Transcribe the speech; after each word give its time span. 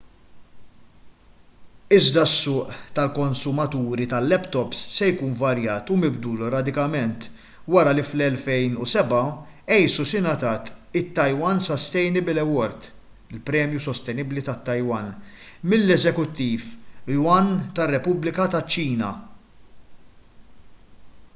iżda 1.95 2.21
s-suq 2.27 2.77
tal-konsumaturi 2.99 4.07
tal-laptops 4.13 4.79
se 4.93 5.09
jkun 5.09 5.35
varjat 5.41 5.91
u 5.95 5.97
mibdul 6.03 6.39
radikalment 6.53 7.27
wara 7.75 7.93
li 7.97 8.05
fl-2007 8.07 9.19
asus 9.77 10.15
ingħatat 10.21 10.73
it- 11.03 11.13
taiwan 11.21 11.61
sustainable 11.67 12.45
award” 12.47 12.89
il-premju 13.35 13.85
sostenibbli 13.89 14.45
tat-taiwan 14.49 15.13
mill-eżekuttiv 15.73 16.69
yuan 17.19 17.53
tar-repubblika 17.81 18.49
taċ-ċina 18.59 19.13